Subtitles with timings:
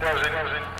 [0.00, 0.77] Good evening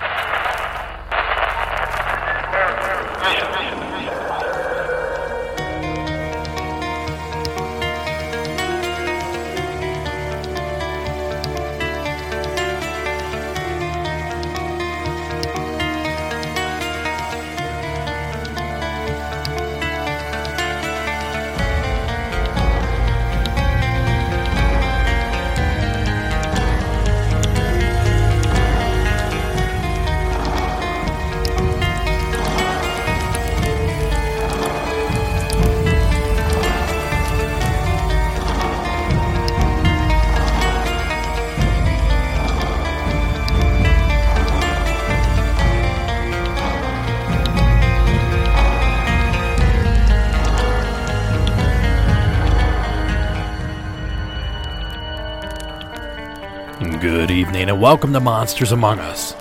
[57.78, 59.36] welcome to Monsters Among Us.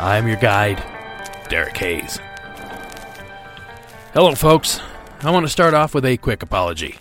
[0.00, 0.82] I'm your guide,
[1.48, 2.18] Derek Hayes.
[4.12, 4.80] Hello, folks.
[5.20, 6.96] I want to start off with a quick apology.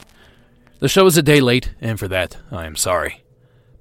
[0.78, 3.24] The show is a day late, and for that, I am sorry.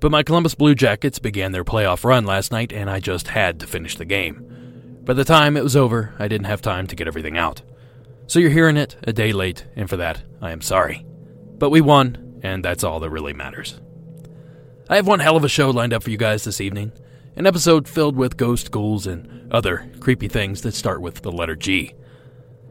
[0.00, 3.60] But my Columbus Blue Jackets began their playoff run last night, and I just had
[3.60, 5.00] to finish the game.
[5.04, 7.60] By the time it was over, I didn't have time to get everything out.
[8.28, 11.04] So you're hearing it a day late, and for that, I am sorry.
[11.58, 13.78] But we won, and that's all that really matters.
[14.92, 16.92] I have one hell of a show lined up for you guys this evening.
[17.34, 21.56] An episode filled with ghost ghouls and other creepy things that start with the letter
[21.56, 21.94] G.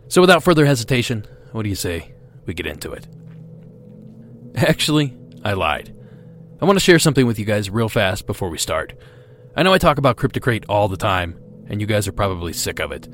[0.07, 2.13] So without further hesitation, what do you say
[2.45, 3.07] we get into it?
[4.55, 5.95] Actually, I lied.
[6.61, 8.93] I want to share something with you guys real fast before we start.
[9.55, 12.77] I know I talk about Cryptocrate all the time, and you guys are probably sick
[12.77, 13.11] of it.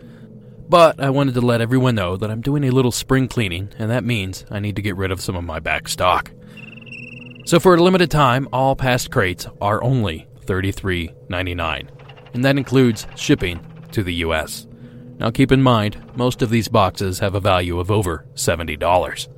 [0.69, 3.89] But I wanted to let everyone know that I'm doing a little spring cleaning, and
[3.89, 6.33] that means I need to get rid of some of my back stock.
[7.47, 11.87] So for a limited time, all past crates are only $33.99,
[12.33, 14.67] and that includes shipping to the US.
[15.17, 19.29] Now keep in mind, most of these boxes have a value of over $70.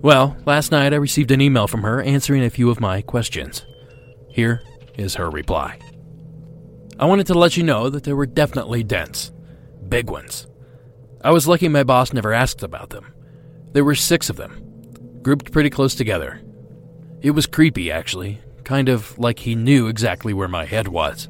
[0.00, 3.66] Well, last night I received an email from her answering a few of my questions.
[4.30, 4.62] Here
[4.96, 5.78] is her reply.
[6.98, 9.32] I wanted to let you know that there were definitely dents.
[9.86, 10.46] Big ones.
[11.22, 13.12] I was lucky my boss never asked about them.
[13.72, 16.40] There were six of them, grouped pretty close together.
[17.20, 21.28] It was creepy, actually, kind of like he knew exactly where my head was.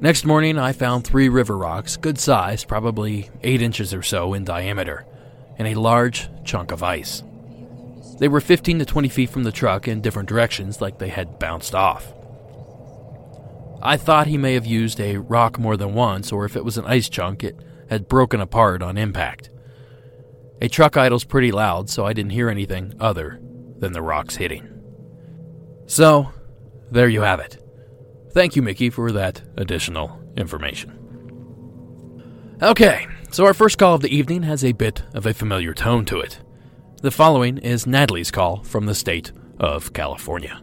[0.00, 4.44] Next morning, I found three river rocks, good size, probably 8 inches or so in
[4.44, 5.06] diameter,
[5.58, 7.22] and a large chunk of ice.
[8.18, 11.38] They were 15 to 20 feet from the truck in different directions, like they had
[11.38, 12.12] bounced off.
[13.82, 16.76] I thought he may have used a rock more than once, or if it was
[16.76, 17.58] an ice chunk, it
[17.90, 19.50] had broken apart on impact.
[20.62, 23.40] A truck idles pretty loud, so I didn't hear anything other
[23.78, 24.66] than the rocks hitting.
[25.86, 26.32] So,
[26.90, 27.62] there you have it.
[28.32, 30.96] Thank you, Mickey, for that additional information.
[32.62, 36.04] Okay, so our first call of the evening has a bit of a familiar tone
[36.06, 36.38] to it.
[37.02, 40.62] The following is Natalie's call from the state of California.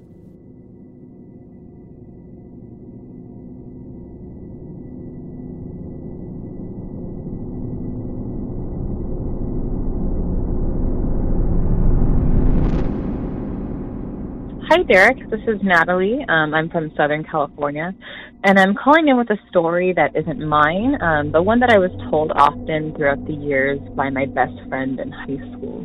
[14.77, 15.27] Hi, Derek.
[15.31, 16.23] This is Natalie.
[16.29, 17.95] Um, I'm from Southern California,
[18.43, 21.79] and I'm calling in with a story that isn't mine, um, but one that I
[21.79, 25.83] was told often throughout the years by my best friend in high school.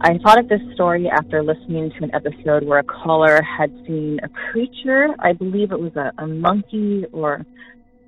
[0.00, 4.20] I thought of this story after listening to an episode where a caller had seen
[4.22, 5.08] a creature.
[5.18, 7.44] I believe it was a, a monkey or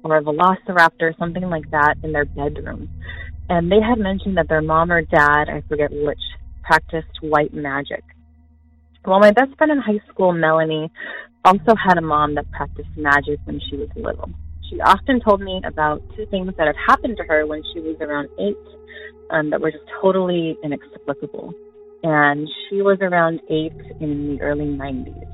[0.04, 2.88] or a velociraptor, something like that, in their bedroom.
[3.48, 6.22] And they had mentioned that their mom or dad, I forget which,
[6.62, 8.04] practiced white magic.
[9.04, 10.90] Well, my best friend in high school, Melanie,
[11.44, 14.30] also had a mom that practiced magic when she was little.
[14.70, 17.96] She often told me about two things that had happened to her when she was
[18.00, 18.56] around eight
[19.30, 21.52] um, that were just totally inexplicable.
[22.04, 25.26] And she was around eight in the early 90s.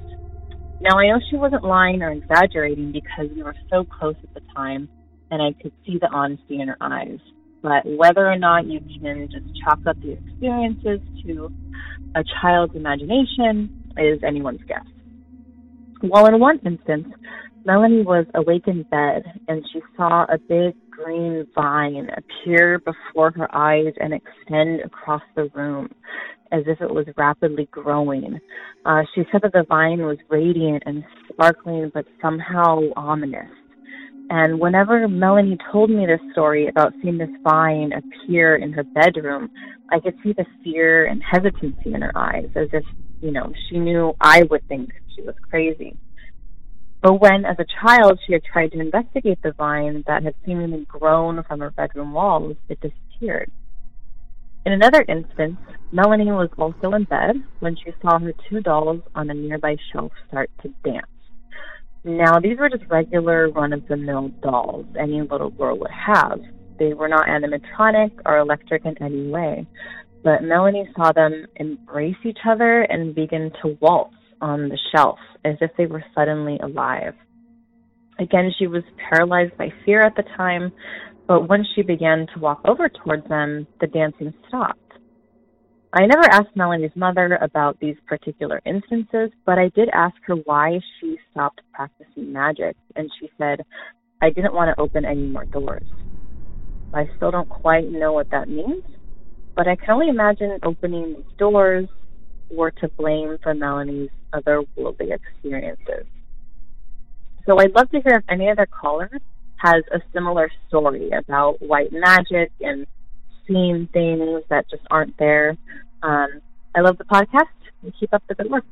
[0.80, 4.40] Now, I know she wasn't lying or exaggerating because we were so close at the
[4.54, 4.88] time
[5.30, 7.18] and I could see the honesty in her eyes.
[7.62, 11.52] But whether or not you can just chalk up the experiences to
[12.14, 14.86] a child's imagination is anyone's guess.
[16.02, 17.08] Well, in one instance,
[17.64, 23.54] Melanie was awake in bed and she saw a big green vine appear before her
[23.54, 25.88] eyes and extend across the room
[26.50, 28.38] as if it was rapidly growing.
[28.84, 33.50] Uh, she said that the vine was radiant and sparkling, but somehow ominous.
[34.30, 39.50] And whenever Melanie told me this story about seeing this vine appear in her bedroom,
[39.90, 42.84] I could see the fear and hesitancy in her eyes, as if,
[43.22, 45.96] you know, she knew I would think she was crazy.
[47.00, 50.84] But when, as a child, she had tried to investigate the vine that had seemingly
[50.84, 53.50] grown from her bedroom walls, it disappeared.
[54.66, 55.56] In another instance,
[55.92, 60.12] Melanie was also in bed when she saw her two dolls on a nearby shelf
[60.28, 61.06] start to dance.
[62.04, 66.40] Now, these were just regular run of the mill dolls any little girl would have.
[66.78, 69.66] They were not animatronic or electric in any way,
[70.22, 75.56] but Melanie saw them embrace each other and begin to waltz on the shelf as
[75.60, 77.14] if they were suddenly alive.
[78.20, 80.72] Again, she was paralyzed by fear at the time,
[81.26, 84.87] but once she began to walk over towards them, the dancing stopped.
[85.92, 90.80] I never asked Melanie's mother about these particular instances, but I did ask her why
[91.00, 93.64] she stopped practicing magic, and she said,
[94.20, 95.86] I didn't want to open any more doors.
[96.92, 98.84] I still don't quite know what that means,
[99.56, 101.88] but I can only imagine opening these doors
[102.50, 106.06] were to blame for Melanie's otherworldly experiences.
[107.46, 109.10] So I'd love to hear if any other caller
[109.56, 112.86] has a similar story about white magic and
[113.48, 115.56] seeing things that just aren't there.
[116.02, 116.40] Um,
[116.74, 117.48] I love the podcast
[117.82, 118.64] and keep up the good work.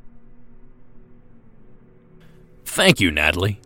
[2.65, 3.59] Thank you, Natalie.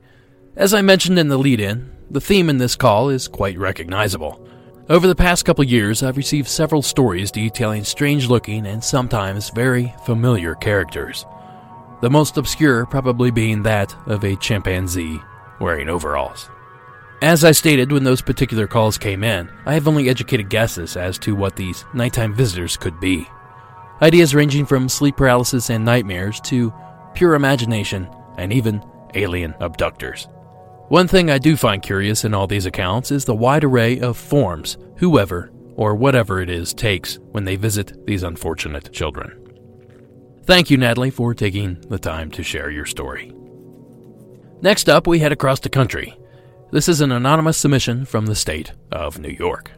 [0.56, 4.48] As I mentioned in the lead in, the theme in this call is quite recognizable.
[4.90, 9.94] Over the past couple years, I've received several stories detailing strange looking and sometimes very
[10.06, 11.25] familiar characters.
[12.02, 15.22] The most obscure probably being that of a chimpanzee
[15.60, 16.50] wearing overalls.
[17.21, 21.19] As I stated when those particular calls came in, I have only educated guesses as
[21.19, 23.27] to what these nighttime visitors could be.
[24.01, 26.73] Ideas ranging from sleep paralysis and nightmares to
[27.13, 28.09] pure imagination
[28.39, 28.83] and even
[29.13, 30.27] alien abductors.
[30.88, 34.17] One thing I do find curious in all these accounts is the wide array of
[34.17, 39.38] forms whoever or whatever it is takes when they visit these unfortunate children.
[40.45, 43.31] Thank you, Natalie, for taking the time to share your story.
[44.63, 46.17] Next up, we head across the country
[46.71, 49.71] this is an anonymous submission from the state of New York.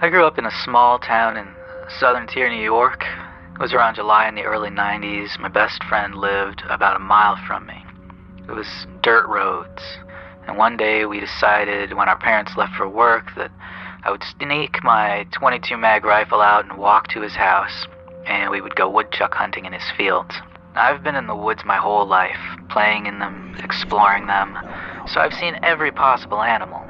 [0.00, 1.48] I grew up in a small town in
[1.98, 3.04] southern tier New York.
[3.54, 5.38] It was around July in the early 90s.
[5.38, 7.84] My best friend lived about a mile from me.
[8.48, 9.82] It was dirt roads.
[10.46, 13.50] And one day we decided when our parents left for work that
[14.04, 17.86] I would sneak my 22 mag rifle out and walk to his house
[18.26, 20.34] and we would go woodchuck hunting in his fields.
[20.76, 24.58] I've been in the woods my whole life, playing in them, exploring them,
[25.06, 26.82] so I've seen every possible animal.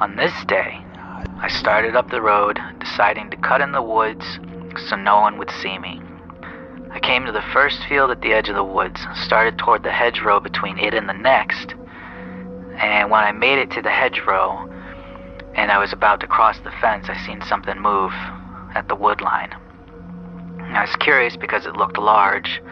[0.00, 0.78] On this day,
[1.40, 4.38] I started up the road, deciding to cut in the woods
[4.88, 6.00] so no one would see me.
[6.92, 9.90] I came to the first field at the edge of the woods, started toward the
[9.90, 11.74] hedgerow between it and the next,
[12.78, 14.68] and when I made it to the hedgerow
[15.54, 18.12] and I was about to cross the fence, I seen something move
[18.74, 19.52] at the wood line.
[20.76, 22.62] I was curious because it looked large,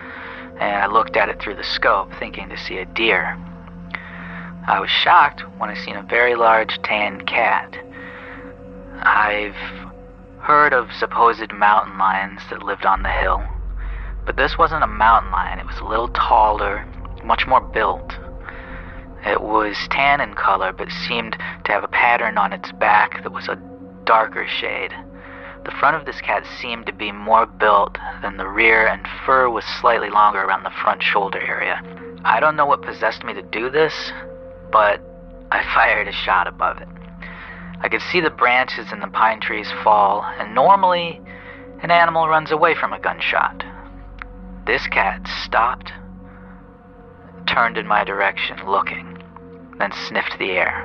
[0.59, 3.37] and I looked at it through the scope, thinking to see a deer.
[4.67, 7.77] I was shocked when I seen a very large tan cat.
[9.03, 9.57] I've
[10.41, 13.43] heard of supposed mountain lions that lived on the hill,
[14.27, 15.59] but this wasn't a mountain lion.
[15.59, 16.87] It was a little taller,
[17.25, 18.13] much more built.
[19.25, 23.33] It was tan in color, but seemed to have a pattern on its back that
[23.33, 23.61] was a
[24.05, 24.95] darker shade.
[25.65, 29.49] The front of this cat seemed to be more built than the rear, and fur
[29.51, 31.83] was slightly longer around the front shoulder area.
[32.25, 34.13] I don't know what possessed me to do this,
[34.73, 35.01] but
[35.51, 36.89] I fired a shot above it.
[37.83, 41.21] I could see the branches in the pine trees fall, and normally
[41.83, 43.65] an animal runs away from a gunshot.
[44.67, 45.93] This cat stopped,
[47.47, 49.23] turned in my direction, looking,
[49.79, 50.85] then sniffed the air.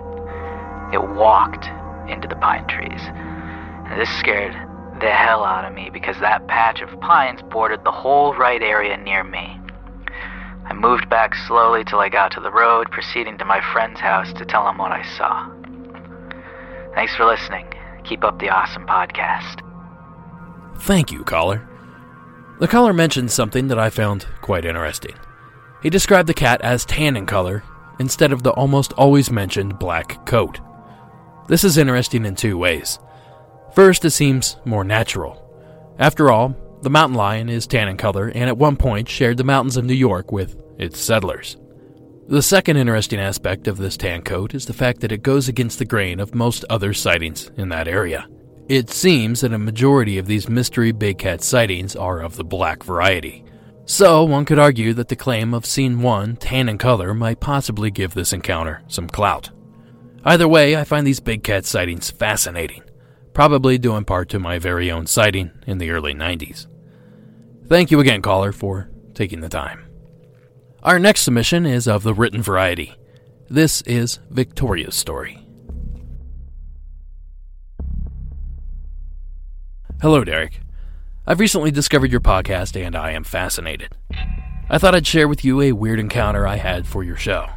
[0.94, 1.66] It walked
[2.10, 3.02] into the pine trees.
[3.04, 4.56] And this scared
[5.00, 8.98] the hell out of me because that patch of pines bordered the whole right area
[8.98, 9.60] near me.
[10.66, 14.34] I moved back slowly till I got to the road, proceeding to my friend's house
[14.34, 15.52] to tell him what I saw.
[16.96, 17.68] Thanks for listening.
[18.04, 19.62] Keep up the awesome podcast.
[20.80, 21.68] Thank you, caller.
[22.60, 25.16] The caller mentioned something that I found quite interesting.
[25.84, 27.64] He described the cat as tan in color
[28.00, 30.60] instead of the almost always mentioned black coat.
[31.48, 32.98] This is interesting in two ways.
[33.76, 35.42] First, it seems more natural.
[36.00, 36.56] After all,
[36.86, 39.86] The mountain lion is tan in color and at one point shared the mountains of
[39.86, 41.58] New York with its settlers.
[42.28, 45.80] The second interesting aspect of this tan coat is the fact that it goes against
[45.80, 48.28] the grain of most other sightings in that area.
[48.70, 52.84] It seems that a majority of these mystery big cat sightings are of the black
[52.84, 53.44] variety.
[53.86, 57.90] So, one could argue that the claim of seeing one tan in color might possibly
[57.90, 59.50] give this encounter some clout.
[60.24, 62.84] Either way, I find these big cat sightings fascinating,
[63.36, 66.66] probably due in part to my very own sighting in the early 90s.
[67.68, 69.86] Thank you again, caller, for taking the time.
[70.82, 72.96] Our next submission is of the written variety.
[73.50, 75.40] This is Victoria's story.
[80.02, 80.62] Hello, Derek.
[81.28, 83.96] I've recently discovered your podcast and I am fascinated.
[84.70, 87.48] I thought I'd share with you a weird encounter I had for your show.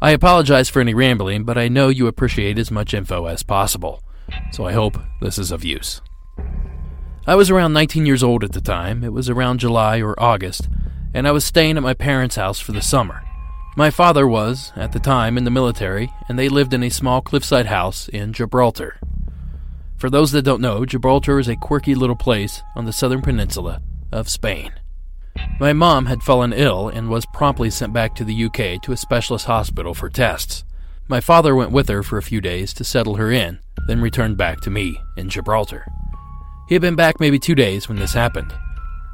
[0.00, 4.02] I apologize for any rambling, but I know you appreciate as much info as possible,
[4.52, 6.00] so I hope this is of use.
[7.26, 9.04] I was around 19 years old at the time.
[9.04, 10.68] It was around July or August,
[11.14, 13.22] and I was staying at my parents' house for the summer.
[13.76, 17.20] My father was, at the time, in the military, and they lived in a small
[17.20, 18.98] cliffside house in Gibraltar.
[19.96, 23.82] For those that don't know, Gibraltar is a quirky little place on the southern peninsula
[24.10, 24.72] of Spain.
[25.60, 28.96] My mom had fallen ill and was promptly sent back to the UK to a
[28.96, 30.64] specialist hospital for tests.
[31.06, 34.36] My father went with her for a few days to settle her in, then returned
[34.36, 35.86] back to me in Gibraltar.
[36.68, 38.54] He had been back maybe two days when this happened.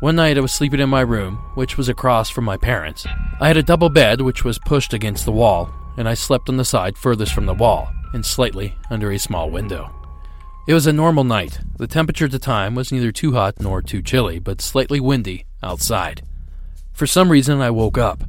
[0.00, 3.06] One night I was sleeping in my room, which was across from my parents'.
[3.40, 6.58] I had a double bed which was pushed against the wall, and I slept on
[6.58, 9.90] the side furthest from the wall and slightly under a small window.
[10.68, 11.61] It was a normal night.
[11.78, 15.46] The temperature at the time was neither too hot nor too chilly, but slightly windy
[15.62, 16.23] outside.
[16.92, 18.25] For some reason, I woke up.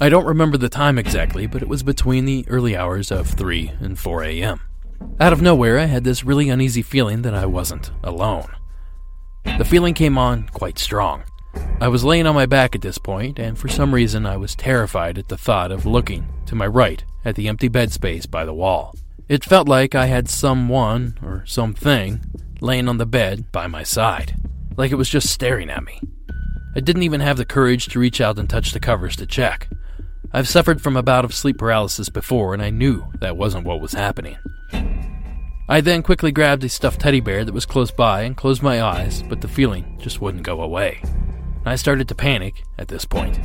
[0.00, 3.72] I don't remember the time exactly, but it was between the early hours of 3
[3.80, 4.60] and 4 a.m.
[5.20, 8.48] Out of nowhere, I had this really uneasy feeling that I wasn't alone.
[9.58, 11.24] The feeling came on quite strong.
[11.80, 14.54] I was laying on my back at this point, and for some reason I was
[14.54, 18.44] terrified at the thought of looking to my right at the empty bed space by
[18.44, 18.94] the wall.
[19.28, 22.20] It felt like I had someone or something
[22.60, 24.36] laying on the bed by my side,
[24.76, 26.00] like it was just staring at me.
[26.76, 29.68] I didn't even have the courage to reach out and touch the covers to check.
[30.32, 33.80] I've suffered from a bout of sleep paralysis before, and I knew that wasn't what
[33.80, 34.36] was happening.
[35.68, 38.82] I then quickly grabbed a stuffed teddy bear that was close by and closed my
[38.82, 41.02] eyes, but the feeling just wouldn't go away.
[41.64, 43.40] I started to panic at this point.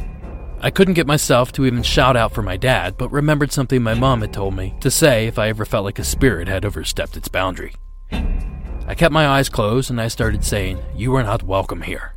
[0.59, 3.93] I couldn't get myself to even shout out for my dad, but remembered something my
[3.93, 7.17] mom had told me to say if I ever felt like a spirit had overstepped
[7.17, 7.73] its boundary.
[8.11, 12.15] I kept my eyes closed and I started saying, You are not welcome here.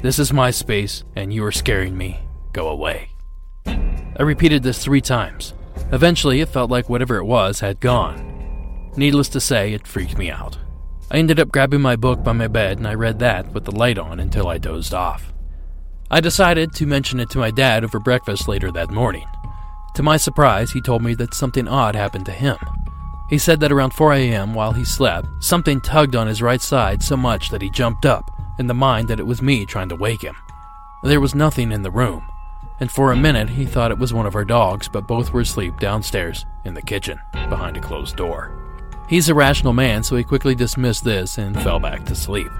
[0.00, 2.20] This is my space and you are scaring me.
[2.52, 3.10] Go away.
[4.18, 5.54] I repeated this three times.
[5.92, 8.90] Eventually, it felt like whatever it was had gone.
[8.96, 10.58] Needless to say, it freaked me out.
[11.10, 13.74] I ended up grabbing my book by my bed and I read that with the
[13.74, 15.32] light on until I dozed off.
[16.10, 19.26] I decided to mention it to my dad over breakfast later that morning.
[19.94, 22.58] To my surprise, he told me that something odd happened to him.
[23.30, 27.02] He said that around 4 a.m., while he slept, something tugged on his right side
[27.02, 29.96] so much that he jumped up, in the mind that it was me trying to
[29.96, 30.34] wake him.
[31.02, 32.24] There was nothing in the room,
[32.80, 35.40] and for a minute he thought it was one of our dogs, but both were
[35.40, 38.52] asleep downstairs in the kitchen, behind a closed door.
[39.08, 42.50] He's a rational man, so he quickly dismissed this and fell back to sleep.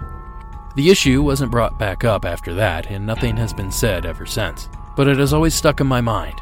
[0.77, 4.69] The issue wasn't brought back up after that, and nothing has been said ever since,
[4.97, 6.41] but it has always stuck in my mind.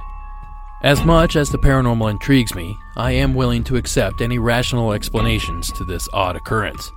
[0.83, 5.73] As much as the paranormal intrigues me, I am willing to accept any rational explanations
[5.73, 6.92] to this odd occurrence.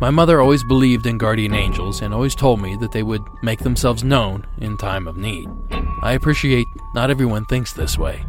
[0.00, 3.58] My mother always believed in guardian angels and always told me that they would make
[3.58, 5.48] themselves known in time of need.
[6.02, 8.24] I appreciate not everyone thinks this way.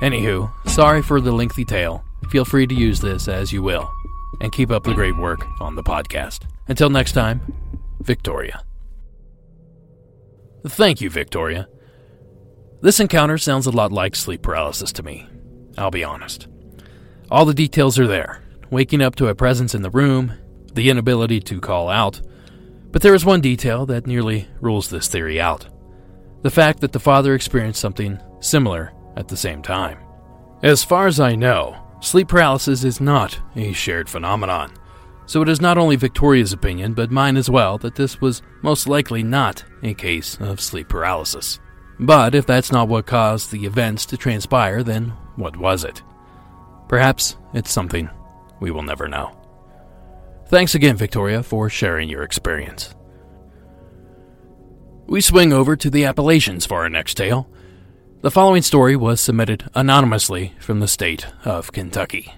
[0.00, 2.04] Anywho, sorry for the lengthy tale.
[2.28, 3.90] Feel free to use this as you will,
[4.40, 6.42] and keep up the great work on the podcast.
[6.68, 7.40] Until next time,
[8.00, 8.62] Victoria.
[10.64, 11.68] Thank you, Victoria.
[12.80, 15.26] This encounter sounds a lot like sleep paralysis to me.
[15.76, 16.46] I'll be honest.
[17.28, 20.32] All the details are there waking up to a presence in the room,
[20.74, 22.20] the inability to call out.
[22.92, 25.66] But there is one detail that nearly rules this theory out
[26.42, 29.98] the fact that the father experienced something similar at the same time.
[30.62, 34.72] As far as I know, sleep paralysis is not a shared phenomenon.
[35.26, 38.88] So it is not only Victoria's opinion, but mine as well, that this was most
[38.88, 41.60] likely not a case of sleep paralysis.
[41.98, 46.02] But if that's not what caused the events to transpire, then what was it?
[46.88, 48.10] Perhaps it's something
[48.58, 49.39] we will never know.
[50.50, 52.92] Thanks again, Victoria, for sharing your experience.
[55.06, 57.48] We swing over to the Appalachians for our next tale.
[58.22, 62.34] The following story was submitted anonymously from the state of Kentucky.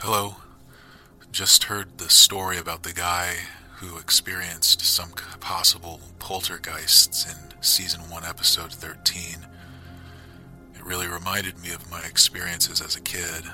[0.00, 0.36] Hello.
[1.32, 3.32] just heard the story about the guy
[3.76, 9.46] who experienced some possible poltergeists in season 1, episode 13.
[10.74, 13.44] It really reminded me of my experiences as a kid.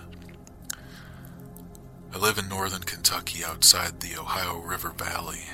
[2.12, 5.44] I live in northern Kentucky outside the Ohio River Valley.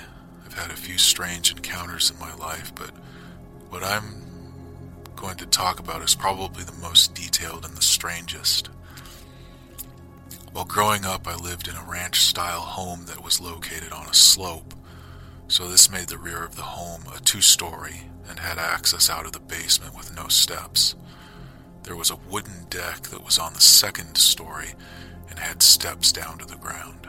[0.45, 2.93] I've had a few strange encounters in my life, but
[3.69, 4.23] what I'm
[5.17, 8.71] going to talk about is probably the most detailed and the strangest.
[10.53, 14.15] While growing up, I lived in a ranch style home that was located on a
[14.15, 14.73] slope,
[15.49, 19.27] so this made the rear of the home a two story and had access out
[19.27, 20.95] of the basement with no steps.
[21.83, 24.71] There was a wooden deck that was on the second story
[25.29, 27.07] and had steps down to the ground.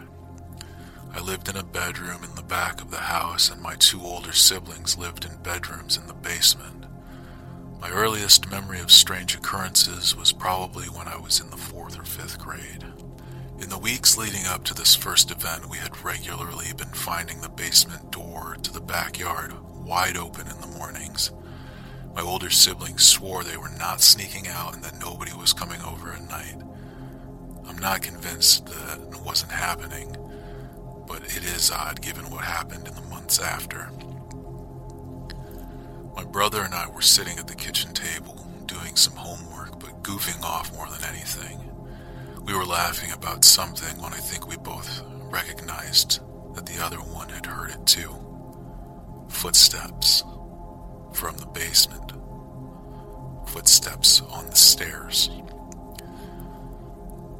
[1.14, 4.34] I lived in a bedroom in the back of the house, and my two older
[4.34, 6.86] siblings lived in bedrooms in the basement.
[7.80, 12.04] My earliest memory of strange occurrences was probably when I was in the fourth or
[12.04, 12.86] fifth grade.
[13.60, 17.50] In the weeks leading up to this first event, we had regularly been finding the
[17.50, 19.54] basement door to the backyard
[19.86, 21.32] wide open in the mornings.
[22.16, 26.12] My older siblings swore they were not sneaking out and that nobody was coming over
[26.12, 26.62] at night.
[27.68, 30.16] I'm not convinced that it wasn't happening,
[31.08, 33.90] but it is odd given what happened in the months after.
[36.16, 40.42] My brother and I were sitting at the kitchen table doing some homework, but goofing
[40.44, 41.60] off more than anything.
[42.44, 46.22] We were laughing about something when I think we both recognized
[46.56, 48.16] that the other one had heard it too.
[49.30, 50.24] Footsteps
[51.14, 52.14] from the basement.
[53.48, 55.30] Footsteps on the stairs.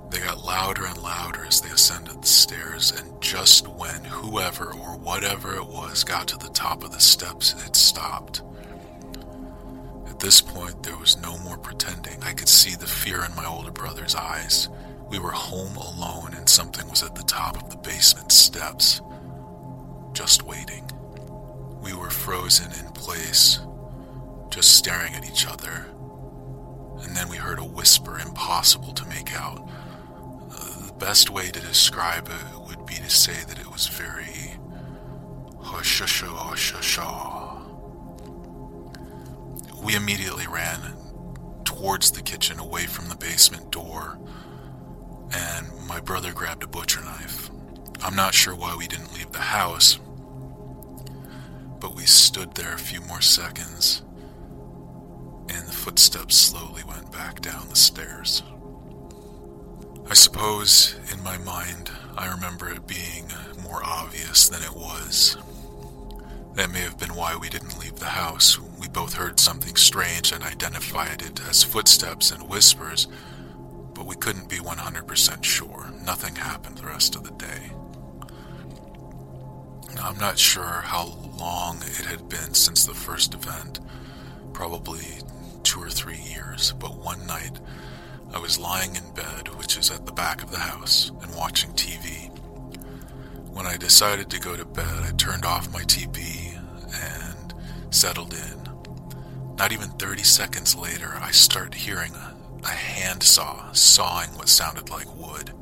[0.10, 4.98] They got louder and louder as they ascended the stairs, and just when whoever or
[4.98, 8.42] whatever it was got to the top of the steps, it stopped.
[10.08, 12.24] At this point, there was no more pretending.
[12.24, 14.70] I could see the fear in my older brother's eyes.
[15.10, 19.02] We were home alone and something was at the top of the basement steps,
[20.14, 20.90] just waiting.
[21.82, 23.60] We were frozen in place,
[24.50, 25.86] just staring at each other.
[27.04, 29.70] And then we heard a whisper impossible to make out.
[31.00, 34.58] Best way to describe it would be to say that it was very
[35.62, 37.62] hush hush hush hush.
[39.84, 40.96] We immediately ran
[41.64, 44.18] towards the kitchen away from the basement door
[45.34, 47.50] and my brother grabbed a butcher knife.
[48.04, 50.00] I'm not sure why we didn't leave the house,
[51.80, 54.04] but we stood there a few more seconds,
[55.50, 58.44] and the footsteps slowly went back down the stairs.
[60.10, 63.28] I suppose, in my mind, I remember it being
[63.62, 65.38] more obvious than it was.
[66.54, 68.60] That may have been why we didn't leave the house.
[68.60, 73.08] We both heard something strange and identified it as footsteps and whispers
[73.98, 75.92] but we couldn't be 100% sure.
[76.06, 77.72] Nothing happened the rest of the day.
[80.00, 83.80] I'm not sure how long it had been since the first event,
[84.54, 85.02] probably
[85.64, 87.60] two or three years, but one night
[88.34, 91.72] I was lying in bed, which is at the back of the house, and watching
[91.72, 92.30] TV.
[93.52, 96.60] When I decided to go to bed, I turned off my TV
[96.94, 97.54] and
[97.90, 98.70] settled in.
[99.58, 105.08] Not even 30 seconds later, I start hearing a a handsaw sawing what sounded like
[105.16, 105.54] wood.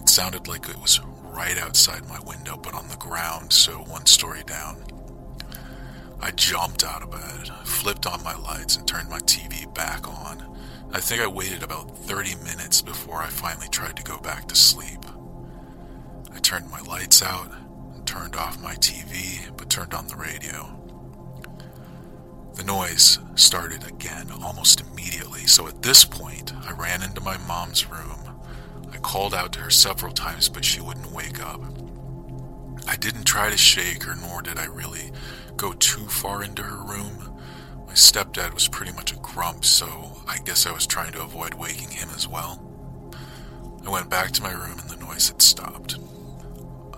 [0.00, 4.06] It sounded like it was right outside my window, but on the ground, so one
[4.06, 4.76] story down.
[6.20, 10.43] I jumped out of bed, flipped on my lights, and turned my TV back on.
[10.94, 14.54] I think I waited about 30 minutes before I finally tried to go back to
[14.54, 15.04] sleep.
[16.32, 17.50] I turned my lights out
[17.92, 20.70] and turned off my TV, but turned on the radio.
[22.54, 27.90] The noise started again almost immediately, so at this point, I ran into my mom's
[27.90, 28.40] room.
[28.92, 31.60] I called out to her several times, but she wouldn't wake up.
[32.86, 35.10] I didn't try to shake her, nor did I really
[35.56, 37.33] go too far into her room.
[37.86, 41.54] My stepdad was pretty much a grump, so I guess I was trying to avoid
[41.54, 42.60] waking him as well.
[43.86, 45.98] I went back to my room and the noise had stopped.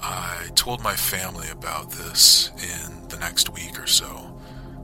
[0.01, 4.41] I told my family about this in the next week or so.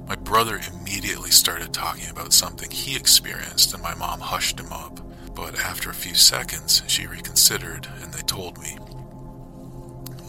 [0.08, 5.00] My brother immediately started talking about something he experienced, and my mom hushed him up.
[5.34, 8.76] But after a few seconds, she reconsidered and they told me.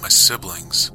[0.01, 0.91] My siblings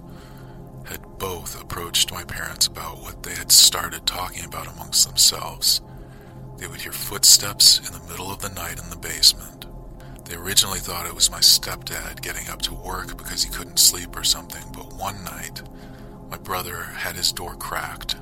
[0.89, 5.81] had both approached my parents about what they had started talking about amongst themselves.
[6.57, 9.67] They would hear footsteps in the middle of the night in the basement.
[10.25, 14.17] They originally thought it was my stepdad getting up to work because he couldn't sleep
[14.17, 15.63] or something, but one night,
[16.31, 18.17] my brother had his door cracked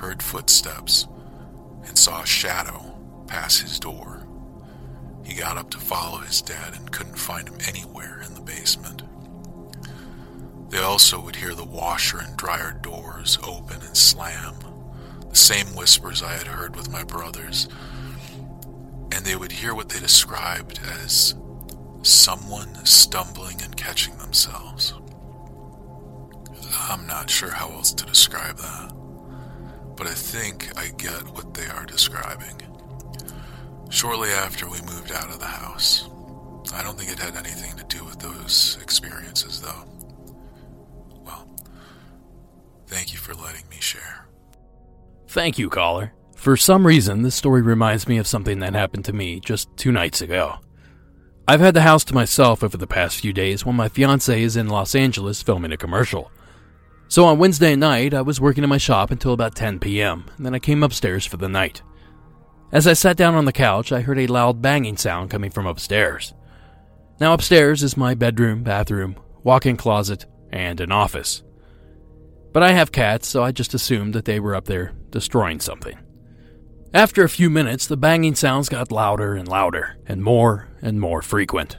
[0.00, 1.06] heard footsteps,
[1.86, 4.26] and saw a shadow pass his door.
[5.22, 9.02] He got up to follow his dad and couldn't find him anywhere in the basement.
[10.70, 14.54] They also would hear the washer and dryer doors open and slam,
[15.28, 17.68] the same whispers I had heard with my brothers,
[19.12, 21.34] and they would hear what they described as
[22.02, 24.94] someone stumbling and catching themselves.
[26.72, 28.92] I'm not sure how else to describe that,
[29.96, 32.62] but I think I get what they are describing.
[33.90, 36.08] Shortly after we moved out of the house,
[36.72, 39.89] I don't think it had anything to do with those experiences, though.
[42.90, 44.28] Thank you for letting me share.
[45.28, 46.12] Thank you, caller.
[46.34, 49.92] For some reason, this story reminds me of something that happened to me just two
[49.92, 50.56] nights ago.
[51.46, 54.56] I've had the house to myself over the past few days while my fiance is
[54.56, 56.32] in Los Angeles filming a commercial.
[57.08, 60.46] So on Wednesday night, I was working in my shop until about 10 p.m., and
[60.46, 61.82] then I came upstairs for the night.
[62.72, 65.66] As I sat down on the couch, I heard a loud banging sound coming from
[65.66, 66.34] upstairs.
[67.20, 71.42] Now, upstairs is my bedroom, bathroom, walk in closet, and an office.
[72.52, 75.98] But I have cats, so I just assumed that they were up there destroying something.
[76.92, 81.22] After a few minutes, the banging sounds got louder and louder, and more and more
[81.22, 81.78] frequent.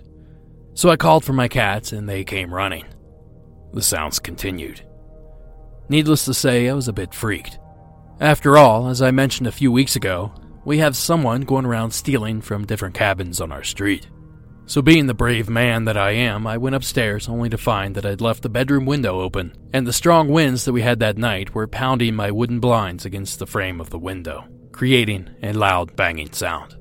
[0.73, 2.85] So I called for my cats, and they came running.
[3.73, 4.85] The sounds continued.
[5.89, 7.59] Needless to say, I was a bit freaked.
[8.21, 10.31] After all, as I mentioned a few weeks ago,
[10.63, 14.07] we have someone going around stealing from different cabins on our street.
[14.65, 18.05] So, being the brave man that I am, I went upstairs only to find that
[18.05, 21.53] I'd left the bedroom window open, and the strong winds that we had that night
[21.53, 26.31] were pounding my wooden blinds against the frame of the window, creating a loud banging
[26.31, 26.77] sound.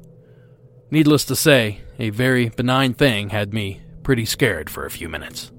[0.90, 5.51] Needless to say, a very benign thing had me pretty scared for a few minutes.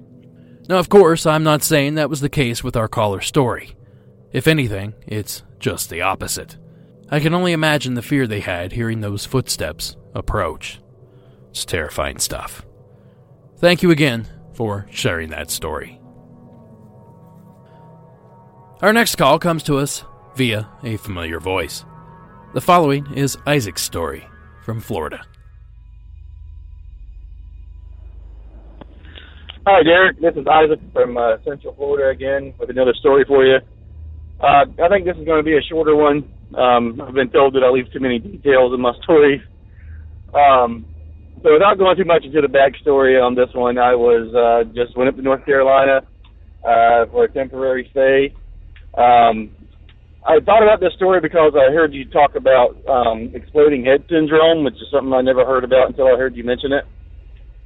[0.68, 3.74] Now, of course, I'm not saying that was the case with our caller's story.
[4.32, 6.56] If anything, it's just the opposite.
[7.10, 10.80] I can only imagine the fear they had hearing those footsteps approach.
[11.52, 12.64] It's terrifying stuff.
[13.58, 16.00] Thank you again for sharing that story.
[18.80, 20.02] Our next call comes to us
[20.34, 21.84] via a familiar voice.
[22.54, 24.26] The following is Isaac's story
[24.64, 25.26] from Florida.
[29.66, 30.22] Hi, Derek.
[30.22, 33.58] This is Isaac from uh, Central Florida again with another story for you.
[34.40, 36.32] Uh, I think this is going to be a shorter one.
[36.54, 39.42] Um, I've been told that I leave too many details in my stories.
[40.32, 40.86] Um,
[41.42, 44.96] so without going too much into the backstory on this one, I was uh, just
[44.96, 46.06] went up to North Carolina
[46.64, 48.34] uh, for a temporary stay.
[48.96, 49.50] Um,
[50.24, 54.62] I thought about this story because I heard you talk about um, exploding head syndrome,
[54.62, 56.84] which is something I never heard about until I heard you mention it.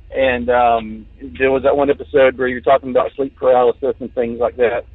[0.09, 1.07] And um,
[1.39, 4.57] there was that one episode where you were talking about sleep paralysis and things like
[4.57, 4.89] that.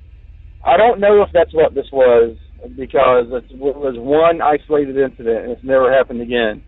[0.65, 2.35] I don't know if that's what this was
[2.77, 6.63] because it was one isolated incident and it's never happened again.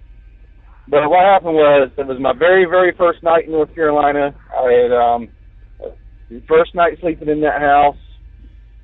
[0.87, 4.35] But what happened was it was my very very first night in North Carolina.
[4.51, 5.29] I had um,
[6.47, 7.97] first night sleeping in that house,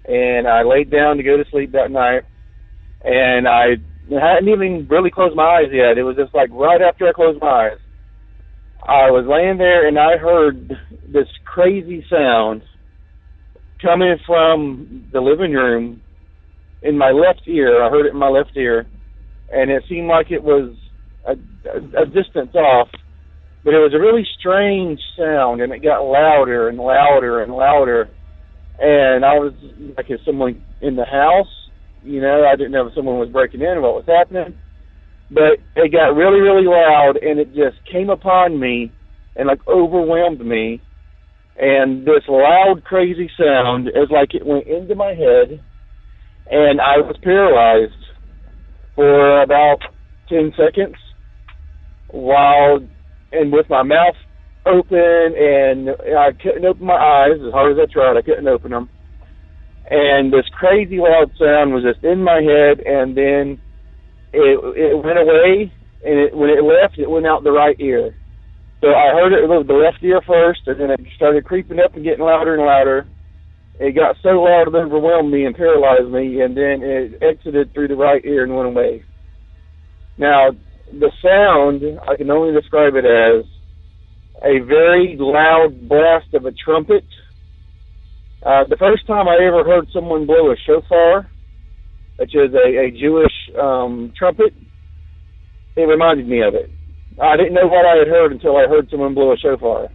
[0.06, 2.24] and I laid down to go to sleep that night,
[3.04, 3.76] and I
[4.10, 5.98] hadn't even really closed my eyes yet.
[5.98, 7.80] It was just like right after I closed my eyes,
[8.84, 10.72] I was laying there and I heard
[11.08, 12.64] this crazy sound
[13.82, 16.02] coming from the living room
[16.82, 17.84] in my left ear.
[17.84, 18.88] I heard it in my left ear,
[19.52, 20.74] and it seemed like it was
[21.26, 21.34] a,
[22.02, 22.90] a, distance off,
[23.64, 28.10] but it was a really strange sound, and it got louder and louder and louder.
[28.80, 29.54] And I was
[29.98, 31.52] like, "Is someone in the house?"
[32.04, 34.58] You know, I didn't know if someone was breaking in or what was happening.
[35.32, 38.92] But it got really, really loud, and it just came upon me
[39.36, 40.82] and like overwhelmed me.
[41.62, 45.62] And this loud, crazy sound is like it went into my head,
[46.50, 47.92] and I was paralyzed
[48.96, 49.80] for about
[50.30, 50.96] 10 seconds
[52.12, 52.80] while
[53.32, 54.16] and with my mouth
[54.66, 58.18] open and I couldn't open my eyes as hard as I tried.
[58.18, 58.90] I couldn't open them.
[59.90, 63.60] And this crazy loud sound was just in my head, and then
[64.32, 65.74] it it went away,
[66.06, 68.14] and it, when it left, it went out the right ear.
[68.82, 71.96] So I heard it with the left ear first, and then it started creeping up
[71.96, 73.08] and getting louder and louder.
[73.80, 77.88] It got so loud it overwhelmed me and paralyzed me, and then it exited through
[77.88, 79.04] the right ear and went away.
[80.20, 80.52] Now,
[80.92, 83.46] the sound, I can only describe it as
[84.42, 87.06] a very loud blast of a trumpet.
[88.46, 91.30] Uh, the first time I ever heard someone blow a shofar,
[92.18, 94.54] which is a, a Jewish um, trumpet,
[95.76, 96.70] it reminded me of it.
[97.22, 99.90] I didn't know what I had heard until I heard someone blow a shofar.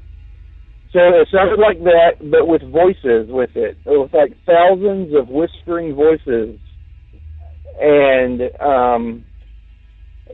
[0.92, 3.76] So it sounded like that, but with voices with it.
[3.84, 6.60] It was like thousands of whispering voices.
[7.80, 9.24] And um,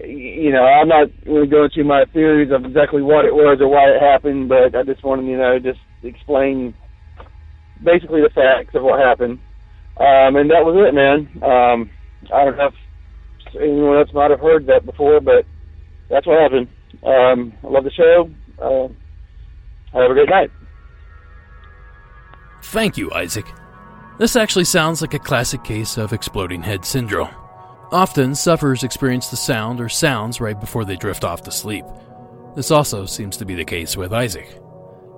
[0.05, 3.69] you know, I'm not really going into my theories of exactly what it was or
[3.69, 6.75] why it happened, but I just wanted, you know, just explain
[7.83, 9.39] basically the facts of what happened.
[9.97, 11.29] Um, and that was it, man.
[11.43, 11.91] Um,
[12.33, 15.45] I don't know if anyone else might have heard that before, but
[16.09, 16.69] that's what happened.
[17.03, 18.31] Um, I love the show.
[18.61, 18.89] Uh,
[19.93, 20.51] have a great night.
[22.63, 23.47] Thank you, Isaac.
[24.19, 27.31] This actually sounds like a classic case of exploding head syndrome.
[27.93, 31.85] Often, sufferers experience the sound or sounds right before they drift off to sleep.
[32.55, 34.61] This also seems to be the case with Isaac.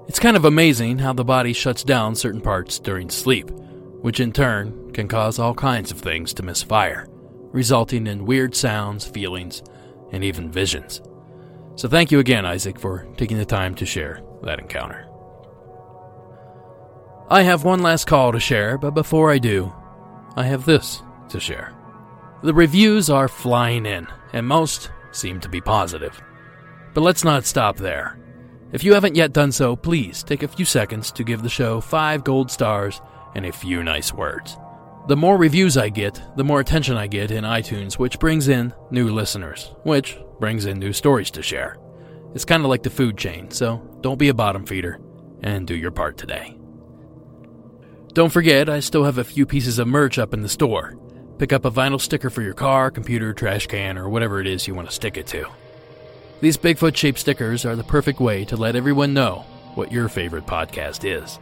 [0.08, 3.50] It's kind of amazing how the body shuts down certain parts during sleep,
[4.00, 7.06] which in turn can cause all kinds of things to misfire,
[7.52, 9.62] resulting in weird sounds, feelings,
[10.10, 11.02] and even visions.
[11.76, 15.08] So, thank you again, Isaac, for taking the time to share that encounter.
[17.28, 19.72] I have one last call to share, but before I do,
[20.36, 21.74] I have this to share.
[22.42, 26.20] The reviews are flying in, and most seem to be positive.
[26.92, 28.18] But let's not stop there.
[28.72, 31.80] If you haven't yet done so, please take a few seconds to give the show
[31.80, 33.00] five gold stars
[33.36, 34.56] and a few nice words.
[35.06, 38.74] The more reviews I get, the more attention I get in iTunes, which brings in
[38.90, 41.76] new listeners, which brings in new stories to share.
[42.34, 45.00] It's kind of like the food chain, so don't be a bottom feeder
[45.42, 46.56] and do your part today.
[48.14, 50.96] Don't forget, I still have a few pieces of merch up in the store.
[51.38, 54.66] Pick up a vinyl sticker for your car, computer, trash can, or whatever it is
[54.66, 55.46] you want to stick it to.
[56.40, 60.46] These Bigfoot shaped stickers are the perfect way to let everyone know what your favorite
[60.46, 61.38] podcast is.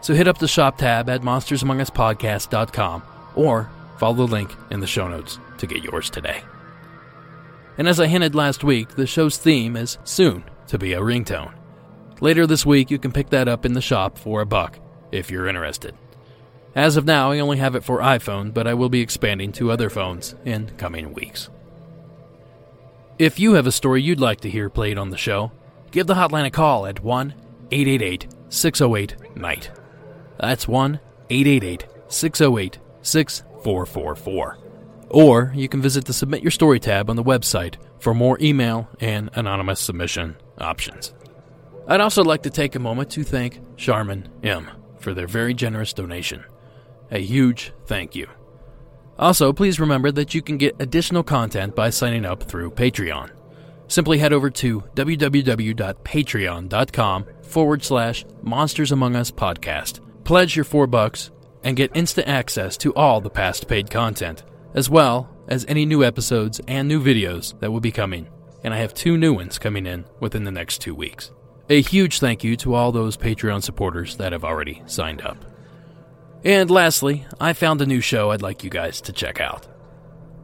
[0.00, 3.02] So hit up the shop tab at monstersamonguspodcast.com
[3.34, 6.42] or follow the link in the show notes to get yours today.
[7.78, 11.54] And as I hinted last week, the show's theme is soon to be a ringtone.
[12.20, 14.78] Later this week, you can pick that up in the shop for a buck
[15.10, 15.94] if you're interested.
[16.74, 19.70] As of now, I only have it for iPhone, but I will be expanding to
[19.70, 21.48] other phones in coming weeks.
[23.18, 25.52] If you have a story you'd like to hear played on the show,
[25.92, 27.34] give the hotline a call at 1
[27.70, 29.70] 888 608 NIGHT.
[30.38, 30.98] That's 1
[31.30, 34.58] 888 608 6444.
[35.10, 38.88] Or you can visit the Submit Your Story tab on the website for more email
[38.98, 41.14] and anonymous submission options.
[41.86, 45.92] I'd also like to take a moment to thank Charmin M for their very generous
[45.92, 46.44] donation.
[47.10, 48.28] A huge thank you.
[49.18, 53.30] Also, please remember that you can get additional content by signing up through Patreon.
[53.86, 60.00] Simply head over to www.patreon.com forward slash Monsters Among Us podcast.
[60.24, 61.30] Pledge your four bucks
[61.62, 64.42] and get instant access to all the past paid content,
[64.74, 68.26] as well as any new episodes and new videos that will be coming.
[68.64, 71.30] And I have two new ones coming in within the next two weeks.
[71.68, 75.53] A huge thank you to all those Patreon supporters that have already signed up.
[76.44, 79.66] And lastly, I found a new show I'd like you guys to check out.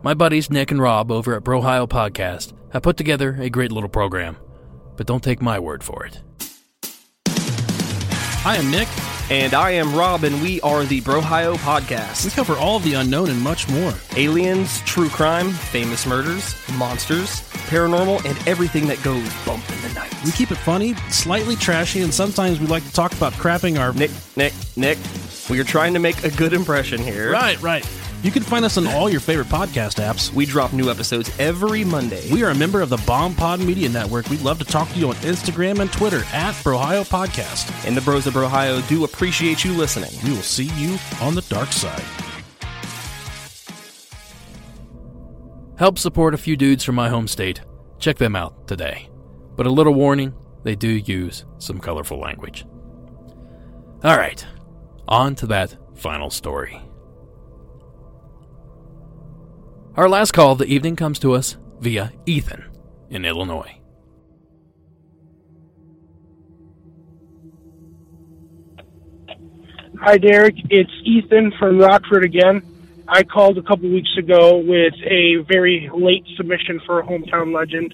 [0.02, 3.90] My buddies Nick and Rob over at Brohio Podcast have put together a great little
[3.90, 4.38] program,
[4.96, 6.22] but don't take my word for it.
[7.28, 8.88] Hi, I'm Nick.
[9.30, 12.24] And I am Rob, and we are the Brohio Podcast.
[12.24, 13.92] We cover all of the unknown and much more.
[14.16, 19.79] Aliens, true crime, famous murders, monsters, paranormal, and everything that goes bump in the night.
[20.24, 23.92] We keep it funny, slightly trashy, and sometimes we like to talk about crapping our.
[23.94, 24.98] Nick, Nick, Nick,
[25.48, 27.32] we are trying to make a good impression here.
[27.32, 27.88] Right, right.
[28.22, 30.30] You can find us on all your favorite podcast apps.
[30.30, 32.30] We drop new episodes every Monday.
[32.30, 34.28] We are a member of the Bomb Pod Media Network.
[34.28, 37.86] We'd love to talk to you on Instagram and Twitter at Brohio Podcast.
[37.86, 40.10] And the Bros of Brohio do appreciate you listening.
[40.22, 42.04] We will see you on the dark side.
[45.78, 47.62] Help support a few dudes from my home state.
[47.98, 49.09] Check them out today.
[49.60, 52.64] But a little warning they do use some colorful language.
[54.02, 54.42] All right,
[55.06, 56.80] on to that final story.
[59.96, 62.64] Our last call of the evening comes to us via Ethan
[63.10, 63.78] in Illinois.
[70.00, 70.54] Hi, Derek.
[70.70, 72.62] It's Ethan from Rockford again.
[73.06, 77.92] I called a couple weeks ago with a very late submission for a hometown legend.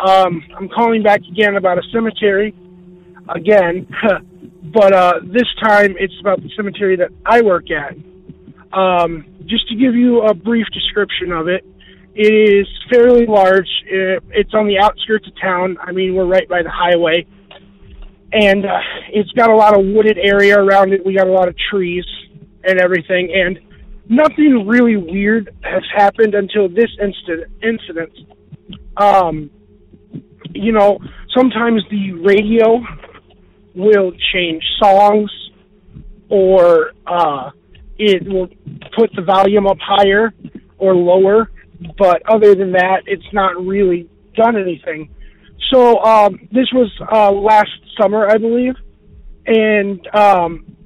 [0.00, 2.54] Um, I'm calling back again about a cemetery,
[3.28, 3.86] again,
[4.72, 7.96] but uh, this time it's about the cemetery that I work at.
[8.72, 11.64] Um, just to give you a brief description of it,
[12.14, 13.68] it is fairly large.
[13.86, 15.78] It's on the outskirts of town.
[15.80, 17.26] I mean, we're right by the highway.
[18.32, 21.04] And uh, it's got a lot of wooded area around it.
[21.04, 22.04] We got a lot of trees
[22.64, 23.32] and everything.
[23.32, 23.58] And
[24.08, 27.52] nothing really weird has happened until this incident.
[27.62, 28.12] incident.
[28.96, 29.50] Um,
[30.54, 30.98] you know,
[31.36, 32.80] sometimes the radio
[33.74, 35.30] will change songs
[36.28, 37.50] or uh,
[37.98, 38.48] it will
[38.96, 40.32] put the volume up higher
[40.78, 41.50] or lower,
[41.96, 45.14] but other than that, it's not really done anything.
[45.72, 48.74] So um, this was uh, last summer, I believe,
[49.46, 50.76] and um,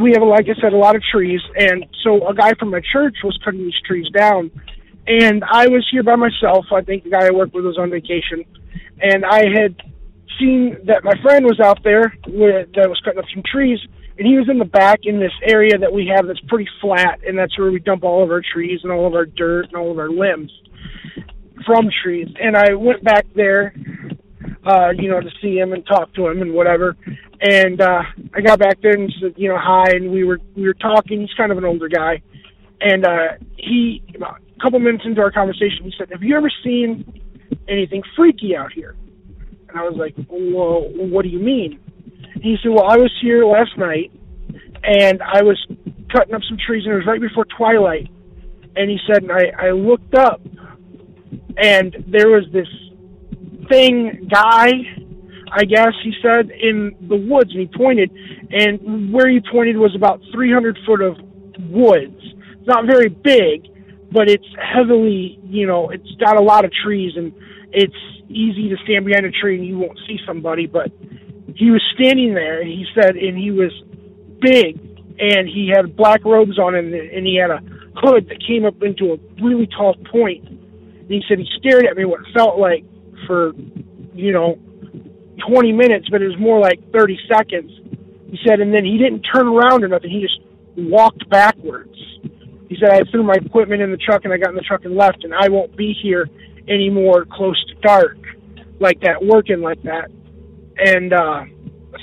[0.00, 2.80] we have, like I said, a lot of trees, and so a guy from my
[2.92, 4.50] church was cutting these trees down,
[5.06, 6.66] and I was here by myself.
[6.72, 8.44] I think the guy I worked with was on vacation,
[9.00, 9.76] and I had
[10.38, 13.78] seen that my friend was out there with, that was cutting up some trees,
[14.18, 17.20] and he was in the back in this area that we have that's pretty flat,
[17.26, 19.76] and that's where we dump all of our trees and all of our dirt and
[19.76, 20.50] all of our limbs
[21.66, 22.28] from trees.
[22.40, 23.74] And I went back there,
[24.64, 26.96] uh, you know, to see him and talk to him and whatever.
[27.40, 28.02] And uh,
[28.34, 31.20] I got back there and said, you know, hi, and we were we were talking.
[31.20, 32.22] He's kind of an older guy,
[32.80, 34.02] and uh, he
[34.62, 37.20] couple minutes into our conversation, he said, "Have you ever seen
[37.68, 38.94] anything freaky out here?"
[39.68, 41.78] And I was like, "Well, what do you mean?"
[42.40, 44.10] he said, "Well, I was here last night,
[44.82, 45.58] and I was
[46.12, 48.08] cutting up some trees, and it was right before twilight."
[48.74, 50.40] And he said, and I, I looked up,
[51.58, 52.68] and there was this
[53.68, 54.70] thing, guy,
[55.50, 58.10] I guess he said, in the woods, and he pointed,
[58.50, 61.18] and where he pointed was about 300 foot of
[61.68, 62.16] woods.
[62.58, 63.68] It's not very big,
[64.12, 67.32] but it's heavily, you know, it's got a lot of trees, and
[67.72, 67.94] it's
[68.28, 70.90] easy to stand behind a tree and you won't see somebody, but
[71.56, 73.72] he was standing there and he said and he was
[74.40, 74.78] big
[75.18, 77.60] and he had black robes on and, and he had a
[77.96, 80.46] hood that came up into a really tall point.
[80.48, 82.84] and he said he stared at me what felt like
[83.26, 83.52] for
[84.14, 84.58] you know
[85.46, 87.70] 20 minutes but it was more like 30 seconds
[88.30, 90.40] he said and then he didn't turn around or nothing he just
[90.76, 91.96] walked backwards
[92.74, 94.84] he said i threw my equipment in the truck and i got in the truck
[94.84, 96.28] and left and i won't be here
[96.68, 98.18] anymore close to dark
[98.80, 100.10] like that working like that
[100.78, 101.44] and uh,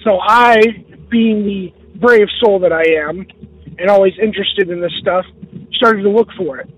[0.04, 0.62] so I,
[1.10, 3.26] being the brave soul that I am,
[3.78, 5.26] and always interested in this stuff,
[5.74, 6.70] started to look for it.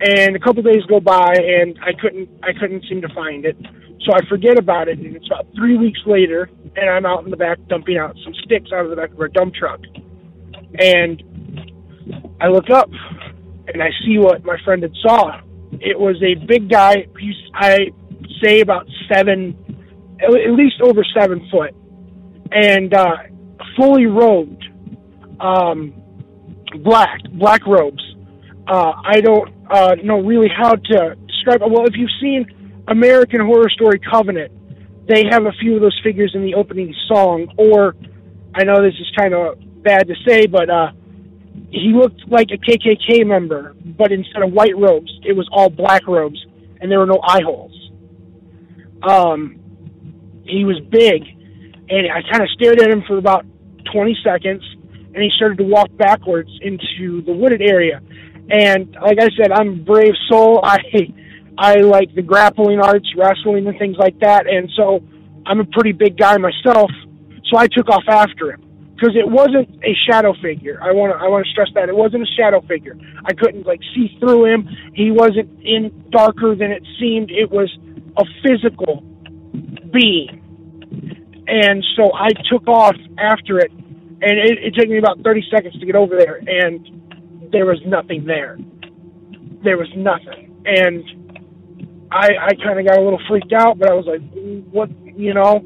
[0.00, 3.56] And a couple days go by, and I couldn't, I couldn't seem to find it.
[4.04, 7.30] So I forget about it, and it's about three weeks later, and I'm out in
[7.30, 9.80] the back dumping out some sticks out of the back of our dump truck.
[10.78, 11.22] And
[12.40, 12.90] I look up,
[13.68, 15.40] and I see what my friend had saw.
[15.72, 17.06] It was a big guy.
[17.18, 17.90] He's, I
[18.42, 19.56] say, about seven
[20.22, 21.74] at least over seven foot,
[22.50, 23.16] and uh,
[23.76, 24.64] fully robed,
[25.40, 25.94] um,
[26.82, 28.02] black black robes.
[28.66, 31.62] Uh, I don't uh, know really how to describe.
[31.62, 31.70] it.
[31.70, 34.52] Well, if you've seen American Horror Story Covenant,
[35.06, 37.52] they have a few of those figures in the opening song.
[37.58, 37.94] Or
[38.54, 40.92] I know this is kind of bad to say, but uh,
[41.70, 46.06] he looked like a KKK member, but instead of white robes, it was all black
[46.06, 46.44] robes,
[46.80, 47.72] and there were no eye holes.
[49.02, 49.58] Um,
[50.44, 51.22] he was big,
[51.88, 53.44] and I kind of stared at him for about
[53.92, 54.62] 20 seconds,
[55.14, 58.00] and he started to walk backwards into the wooded area.
[58.48, 60.60] And like I said, I'm a brave soul.
[60.64, 60.78] I
[61.58, 65.00] I like the grappling arts, wrestling, and things like that, and so
[65.46, 66.90] I'm a pretty big guy myself.
[67.50, 68.65] So I took off after him
[68.96, 70.78] because it wasn't a shadow figure.
[70.82, 72.96] I want to I want to stress that it wasn't a shadow figure.
[73.24, 74.68] I couldn't like see through him.
[74.94, 77.30] He wasn't in darker than it seemed.
[77.30, 77.68] It was
[78.16, 79.02] a physical
[79.92, 80.42] being.
[81.46, 85.78] And so I took off after it, and it, it took me about 30 seconds
[85.78, 88.58] to get over there, and there was nothing there.
[89.62, 90.56] There was nothing.
[90.64, 94.22] And I, I kind of got a little freaked out, but I was like,
[94.72, 95.64] what, you know?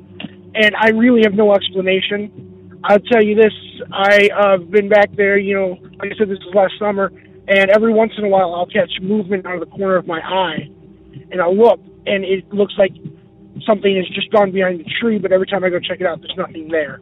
[0.55, 2.50] And I really have no explanation.
[2.85, 3.53] I'll tell you this,
[3.93, 7.13] I've uh, been back there, you know, like I said, this was last summer,
[7.47, 10.21] and every once in a while I'll catch movement out of the corner of my
[10.21, 10.69] eye,
[11.31, 12.93] and I'll look, and it looks like
[13.67, 16.21] something has just gone behind the tree, but every time I go check it out,
[16.21, 17.01] there's nothing there.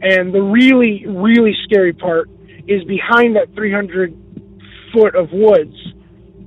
[0.00, 2.30] And the really, really scary part
[2.66, 4.16] is behind that 300
[4.92, 5.76] foot of woods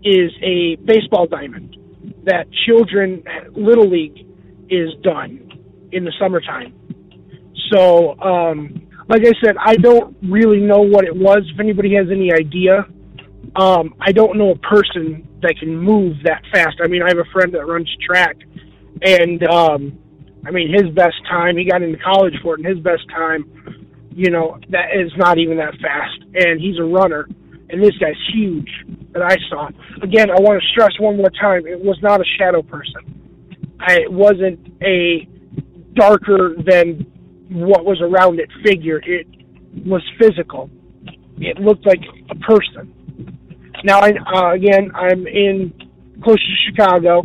[0.03, 1.77] is a baseball diamond
[2.23, 3.23] that children
[3.55, 4.25] little league
[4.69, 5.51] is done
[5.91, 6.73] in the summertime.
[7.71, 11.39] So, um, like I said, I don't really know what it was.
[11.53, 12.85] If anybody has any idea,
[13.55, 16.77] um, I don't know a person that can move that fast.
[16.83, 18.35] I mean, I have a friend that runs track,
[19.01, 19.97] and um,
[20.45, 21.57] I mean his best time.
[21.57, 23.45] He got into college for it, and his best time,
[24.11, 26.19] you know, that is not even that fast.
[26.33, 27.27] And he's a runner,
[27.69, 28.69] and this guy's huge
[29.13, 29.69] that I saw.
[30.01, 33.73] Again, I want to stress one more time: it was not a shadow person.
[33.79, 35.27] I, it wasn't a
[35.93, 37.05] darker than
[37.49, 39.01] what was around it figure.
[39.05, 39.27] It
[39.85, 40.69] was physical.
[41.37, 42.93] It looked like a person.
[43.83, 45.73] Now, I, uh, again, I'm in
[46.23, 47.23] close to Chicago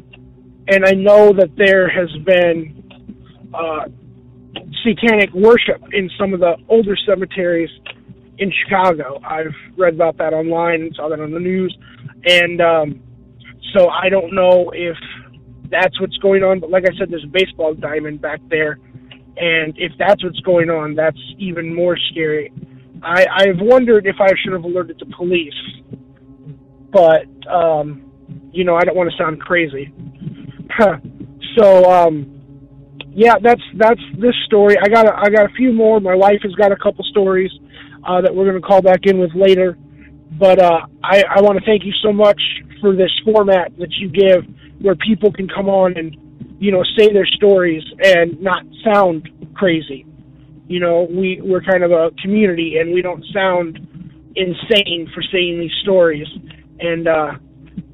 [0.69, 2.83] and I know that there has been
[3.53, 3.85] uh,
[4.85, 7.71] satanic worship in some of the older cemeteries
[8.39, 9.21] in Chicago.
[9.25, 11.77] I've read about that online and saw that on the news,
[12.25, 13.03] and um,
[13.75, 14.97] so I don't know if
[15.71, 16.61] that's what's going on.
[16.61, 18.79] But like I said, there's a baseball diamond back there,
[19.43, 22.53] and if that's what's going on, that's even more scary.
[23.03, 25.53] I, I've wondered if I should have alerted the police,
[26.93, 28.09] but um,
[28.53, 29.93] you know I don't want to sound crazy.
[31.59, 32.41] so um,
[33.11, 34.77] yeah, that's that's this story.
[34.81, 35.99] I got a, I got a few more.
[35.99, 37.51] My wife has got a couple stories
[38.07, 39.77] uh, that we're going to call back in with later.
[40.39, 42.41] But uh, I, I want to thank you so much
[42.81, 44.45] for this format that you give,
[44.81, 46.17] where people can come on and
[46.63, 50.07] you know say their stories and not sound crazy.
[50.69, 53.77] You know, we we're kind of a community, and we don't sound
[54.37, 56.29] insane for saying these stories.
[56.79, 57.33] And uh,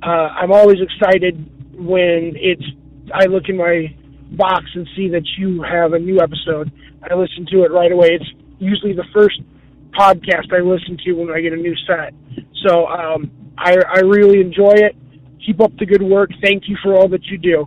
[0.02, 1.34] uh, I'm always excited
[1.78, 2.62] when it's
[3.14, 3.96] I look in my
[4.32, 6.70] box and see that you have a new episode.
[7.10, 8.08] I listen to it right away.
[8.20, 9.40] It's usually the first
[9.98, 12.12] podcast I listen to when I get a new set.
[12.66, 14.94] So um, I, I really enjoy it.
[15.44, 16.28] Keep up the good work.
[16.42, 17.66] Thank you for all that you do.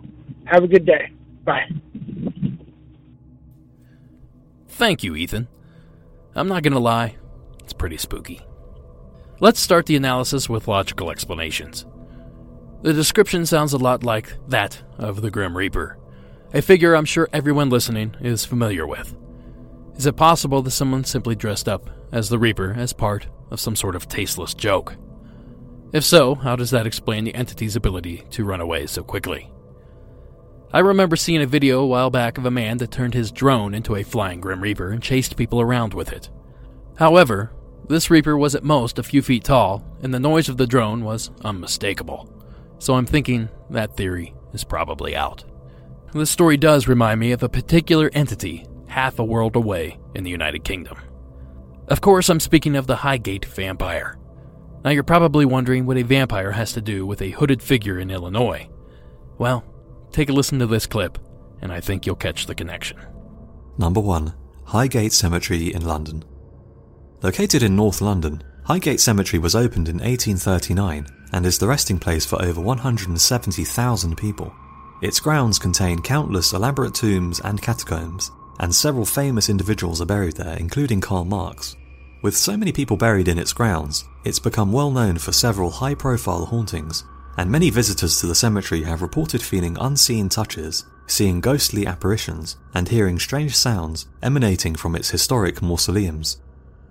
[0.52, 1.10] Have a good day.
[1.44, 1.66] Bye.
[4.68, 5.48] Thank you, Ethan.
[6.34, 7.16] I'm not going to lie,
[7.60, 8.42] it's pretty spooky.
[9.40, 11.86] Let's start the analysis with logical explanations.
[12.82, 15.98] The description sounds a lot like that of the Grim Reaper,
[16.52, 19.16] a figure I'm sure everyone listening is familiar with.
[19.96, 23.76] Is it possible that someone simply dressed up as the Reaper as part of some
[23.76, 24.96] sort of tasteless joke?
[25.94, 29.51] If so, how does that explain the entity's ability to run away so quickly?
[30.74, 33.74] I remember seeing a video a while back of a man that turned his drone
[33.74, 36.30] into a flying Grim Reaper and chased people around with it.
[36.96, 37.52] However,
[37.88, 41.04] this Reaper was at most a few feet tall, and the noise of the drone
[41.04, 42.32] was unmistakable.
[42.78, 45.44] So I'm thinking that theory is probably out.
[46.14, 50.30] This story does remind me of a particular entity half a world away in the
[50.30, 50.96] United Kingdom.
[51.88, 54.16] Of course, I'm speaking of the Highgate vampire.
[54.84, 58.10] Now, you're probably wondering what a vampire has to do with a hooded figure in
[58.10, 58.68] Illinois.
[59.36, 59.64] Well,
[60.12, 61.18] take a listen to this clip,
[61.60, 62.98] and I think you'll catch the connection.
[63.78, 64.32] Number 1
[64.66, 66.24] Highgate Cemetery in London.
[67.22, 72.24] Located in North London, Highgate Cemetery was opened in 1839 and is the resting place
[72.24, 74.52] for over 170,000 people.
[75.02, 80.56] Its grounds contain countless elaborate tombs and catacombs, and several famous individuals are buried there,
[80.58, 81.76] including Karl Marx.
[82.22, 85.94] With so many people buried in its grounds, it's become well known for several high
[85.94, 87.02] profile hauntings,
[87.36, 92.88] and many visitors to the cemetery have reported feeling unseen touches, seeing ghostly apparitions, and
[92.88, 96.38] hearing strange sounds emanating from its historic mausoleums.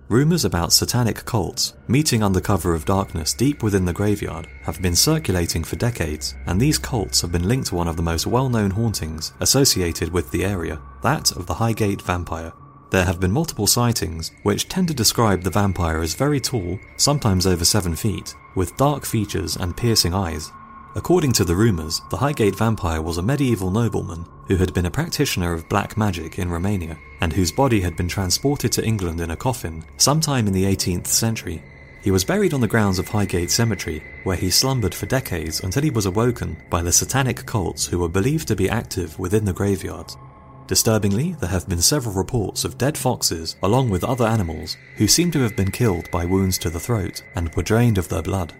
[0.09, 4.95] Rumours about satanic cults meeting under cover of darkness deep within the graveyard have been
[4.95, 8.49] circulating for decades, and these cults have been linked to one of the most well
[8.49, 12.51] known hauntings associated with the area, that of the Highgate vampire.
[12.89, 17.47] There have been multiple sightings which tend to describe the vampire as very tall, sometimes
[17.47, 20.51] over 7 feet, with dark features and piercing eyes.
[20.93, 24.91] According to the rumours, the Highgate vampire was a medieval nobleman who had been a
[24.91, 29.31] practitioner of black magic in Romania and whose body had been transported to England in
[29.31, 31.63] a coffin sometime in the 18th century.
[32.03, 35.83] He was buried on the grounds of Highgate Cemetery, where he slumbered for decades until
[35.83, 39.53] he was awoken by the satanic cults who were believed to be active within the
[39.53, 40.17] graveyards.
[40.71, 45.29] Disturbingly, there have been several reports of dead foxes, along with other animals, who seem
[45.31, 48.53] to have been killed by wounds to the throat and were drained of their blood.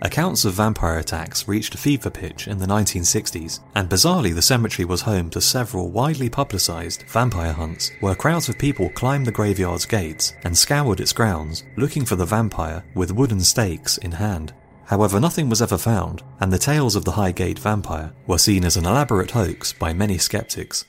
[0.00, 4.86] Accounts of vampire attacks reached a fever pitch in the 1960s, and bizarrely, the cemetery
[4.86, 9.84] was home to several widely publicised vampire hunts where crowds of people climbed the graveyard's
[9.84, 14.54] gates and scoured its grounds looking for the vampire with wooden stakes in hand.
[14.86, 18.78] However, nothing was ever found, and the tales of the Highgate vampire were seen as
[18.78, 20.86] an elaborate hoax by many skeptics.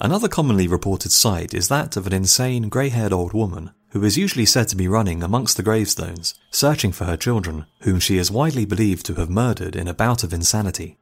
[0.00, 4.18] Another commonly reported sight is that of an insane grey haired old woman who is
[4.18, 8.30] usually said to be running amongst the gravestones, searching for her children, whom she is
[8.30, 10.98] widely believed to have murdered in a bout of insanity.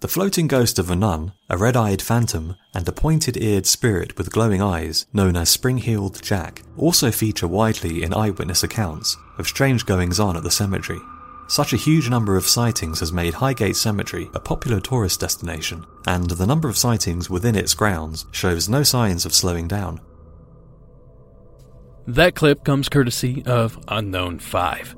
[0.00, 4.18] The floating ghost of a nun, a red eyed phantom, and a pointed eared spirit
[4.18, 9.48] with glowing eyes, known as Spring Heeled Jack, also feature widely in eyewitness accounts of
[9.48, 11.00] strange goings on at the cemetery.
[11.48, 16.28] Such a huge number of sightings has made Highgate Cemetery a popular tourist destination, and
[16.28, 20.00] the number of sightings within its grounds shows no signs of slowing down.
[22.08, 24.96] That clip comes courtesy of Unknown 5.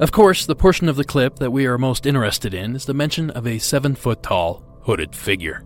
[0.00, 2.94] Of course, the portion of the clip that we are most interested in is the
[2.94, 5.62] mention of a 7 foot tall, hooded figure.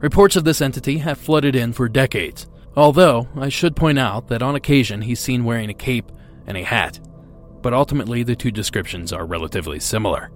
[0.00, 4.42] Reports of this entity have flooded in for decades, although I should point out that
[4.42, 6.10] on occasion he's seen wearing a cape
[6.46, 7.00] and a hat
[7.62, 10.30] but ultimately the two descriptions are relatively similar.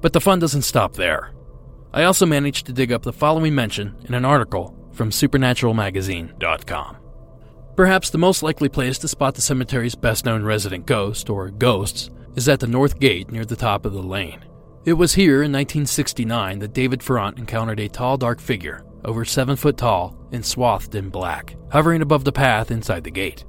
[0.00, 1.32] But the fun doesn't stop there.
[1.92, 6.96] I also managed to dig up the following mention in an article from supernaturalmagazine.com.
[7.76, 12.10] Perhaps the most likely place to spot the cemetery's best known resident ghost, or ghosts,
[12.36, 14.44] is at the north gate near the top of the lane.
[14.84, 19.56] It was here in 1969 that David Farrant encountered a tall, dark figure, over seven
[19.56, 23.44] foot tall and swathed in black, hovering above the path inside the gate.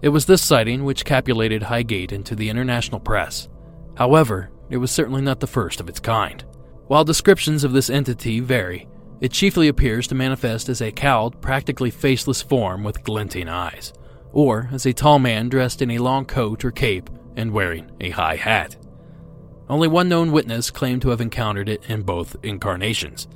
[0.00, 3.48] It was this sighting which capulated Highgate into the international press.
[3.96, 6.44] However, it was certainly not the first of its kind.
[6.86, 8.86] While descriptions of this entity vary,
[9.20, 13.92] it chiefly appears to manifest as a cowled, practically faceless form with glinting eyes,
[14.32, 18.10] or as a tall man dressed in a long coat or cape and wearing a
[18.10, 18.76] high hat.
[19.68, 23.26] Only one known witness claimed to have encountered it in both incarnations,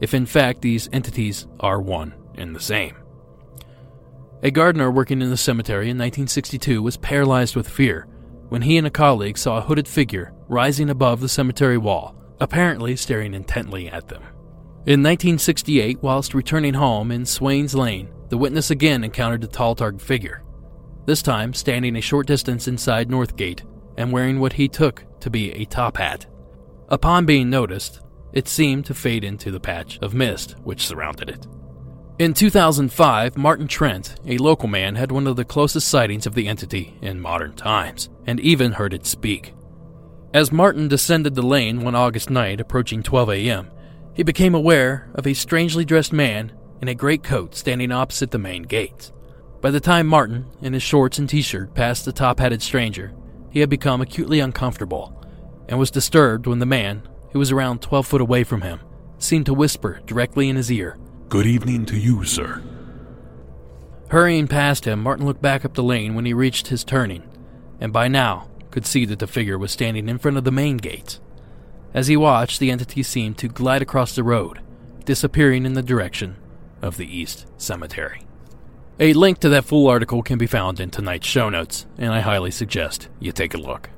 [0.00, 2.96] if in fact these entities are one and the same.
[4.44, 8.08] A gardener working in the cemetery in 1962 was paralyzed with fear
[8.48, 12.96] when he and a colleague saw a hooded figure rising above the cemetery wall, apparently
[12.96, 14.22] staring intently at them.
[14.84, 20.00] In 1968, whilst returning home in Swains Lane, the witness again encountered the tall dark
[20.00, 20.42] figure,
[21.06, 23.62] this time standing a short distance inside Northgate
[23.96, 26.26] and wearing what he took to be a top hat.
[26.88, 28.00] Upon being noticed,
[28.32, 31.46] it seemed to fade into the patch of mist which surrounded it.
[32.22, 36.46] In 2005, Martin Trent, a local man, had one of the closest sightings of the
[36.46, 39.54] entity in modern times, and even heard it speak.
[40.32, 43.72] As Martin descended the lane one August night approaching 12 a.m.,
[44.14, 48.38] he became aware of a strangely dressed man in a great coat standing opposite the
[48.38, 49.10] main gate.
[49.60, 53.12] By the time Martin, in his shorts and t shirt, passed the top hatted stranger,
[53.50, 55.26] he had become acutely uncomfortable
[55.68, 57.02] and was disturbed when the man,
[57.32, 58.78] who was around 12 foot away from him,
[59.18, 60.96] seemed to whisper directly in his ear,
[61.32, 62.62] Good evening to you, sir.
[64.08, 67.22] Hurrying past him, Martin looked back up the lane when he reached his turning,
[67.80, 70.76] and by now could see that the figure was standing in front of the main
[70.76, 71.20] gate.
[71.94, 74.60] As he watched, the entity seemed to glide across the road,
[75.06, 76.36] disappearing in the direction
[76.82, 78.26] of the East Cemetery.
[79.00, 82.20] A link to that full article can be found in tonight's show notes, and I
[82.20, 83.88] highly suggest you take a look.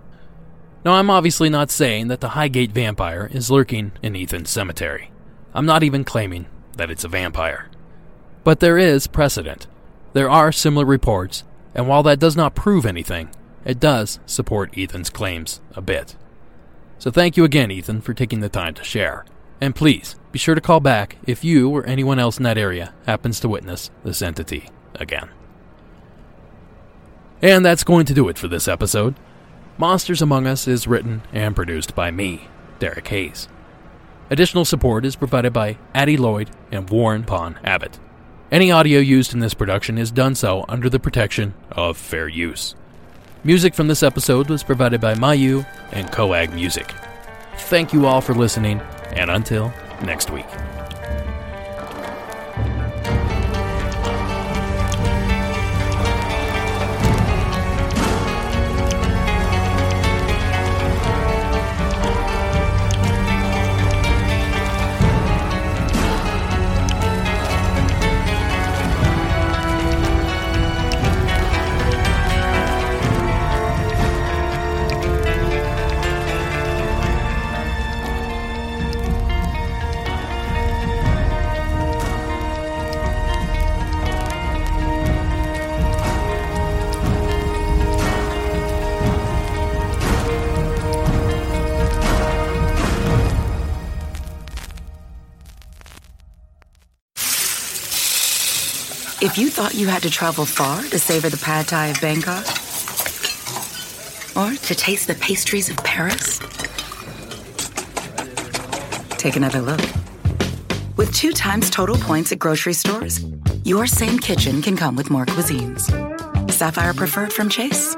[0.84, 5.10] Now, I'm obviously not saying that the Highgate vampire is lurking in Ethan's cemetery.
[5.52, 6.46] I'm not even claiming
[6.76, 7.68] that it's a vampire.
[8.42, 9.66] But there is precedent.
[10.12, 11.44] There are similar reports,
[11.74, 13.30] and while that does not prove anything,
[13.64, 16.16] it does support Ethan's claims a bit.
[16.98, 19.24] So thank you again, Ethan, for taking the time to share.
[19.60, 22.92] And please, be sure to call back if you or anyone else in that area
[23.06, 25.30] happens to witness this entity again.
[27.40, 29.14] And that's going to do it for this episode.
[29.76, 32.48] Monsters Among Us is written and produced by me,
[32.78, 33.48] Derek Hayes.
[34.30, 37.98] Additional support is provided by Addie Lloyd and Warren Pond Abbott.
[38.50, 42.74] Any audio used in this production is done so under the protection of fair use.
[43.42, 46.90] Music from this episode was provided by Mayu and Coag Music.
[47.56, 48.80] Thank you all for listening,
[49.12, 49.72] and until
[50.02, 50.46] next week.
[99.64, 102.44] Thought you had to travel far to savor the pad thai of Bangkok,
[104.36, 106.38] or to taste the pastries of Paris,
[109.16, 109.80] take another look.
[110.98, 113.24] With two times total points at grocery stores,
[113.64, 115.80] your same kitchen can come with more cuisines.
[116.50, 117.96] Sapphire Preferred from Chase.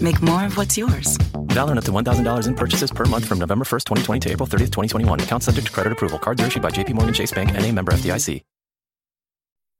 [0.00, 1.16] Make more of what's yours.
[1.52, 4.72] Valid up to $1,000 in purchases per month from November 1st, 2020 to April 30th,
[4.72, 5.20] 2021.
[5.20, 6.18] Account subject to credit approval.
[6.18, 8.42] Cards issued by JPMorgan Chase Bank and a member FDIC.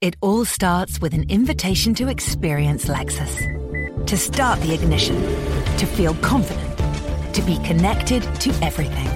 [0.01, 4.07] It all starts with an invitation to experience Lexus.
[4.07, 5.17] To start the ignition,
[5.77, 9.09] to feel confident, to be connected to everything.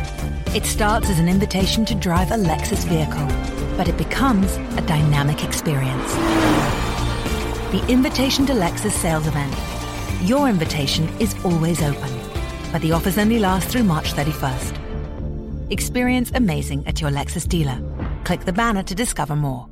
[0.57, 3.29] It starts as an invitation to drive a Lexus vehicle,
[3.77, 6.15] but it becomes a dynamic experience.
[7.71, 9.55] The Invitation to Lexus sales event.
[10.29, 12.11] Your invitation is always open,
[12.73, 15.71] but the offers only last through March 31st.
[15.71, 17.81] Experience amazing at your Lexus dealer.
[18.25, 19.72] Click the banner to discover more.